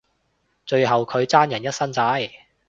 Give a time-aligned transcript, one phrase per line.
[0.65, 2.31] 最後佢爭人一身債